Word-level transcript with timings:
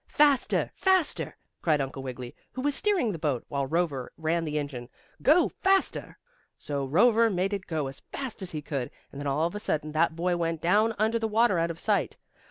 "Faster! 0.07 0.71
Faster!" 0.73 1.37
cried 1.61 1.79
Uncle 1.79 2.01
Wiggily, 2.01 2.35
who 2.53 2.61
was 2.61 2.73
steering 2.73 3.11
the 3.11 3.19
boat, 3.19 3.45
while 3.49 3.67
Rover 3.67 4.11
ran 4.17 4.45
the 4.45 4.57
engine. 4.57 4.89
"Go 5.21 5.47
faster!" 5.49 6.17
So 6.57 6.85
Rover 6.85 7.29
made 7.29 7.53
it 7.53 7.67
go 7.67 7.85
as 7.85 7.99
fast 8.11 8.41
as 8.41 8.49
he 8.49 8.63
could, 8.63 8.89
and 9.11 9.21
then 9.21 9.27
all 9.27 9.45
of 9.45 9.53
a 9.53 9.59
sudden 9.59 9.91
that 9.91 10.15
boy 10.15 10.35
went 10.37 10.59
down 10.59 10.95
under 10.97 11.19
the 11.19 11.27
water, 11.27 11.59
out 11.59 11.69
of 11.69 11.77
sight. 11.77 12.17